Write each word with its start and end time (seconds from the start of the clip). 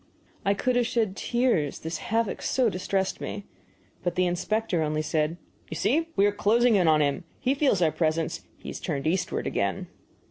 I 0.43 0.55
could 0.55 0.75
have 0.77 0.87
shed 0.87 1.15
tears, 1.15 1.77
this 1.77 1.99
havoc 1.99 2.41
so 2.41 2.69
distressed 2.71 3.21
me. 3.21 3.45
But 4.01 4.15
the 4.15 4.25
inspector 4.25 4.81
only 4.81 5.03
said: 5.03 5.37
"You 5.69 5.75
see 5.75 6.07
we 6.15 6.25
are 6.25 6.31
closing 6.31 6.75
in 6.75 6.87
on 6.87 7.03
him. 7.03 7.23
He 7.39 7.53
feels 7.53 7.83
our 7.83 7.91
presence; 7.91 8.41
he 8.57 8.69
has 8.69 8.79
turned 8.79 9.05
eastward 9.05 9.45
again." 9.45 9.89